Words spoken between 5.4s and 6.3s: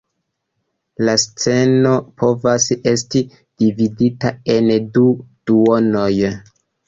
duonoj.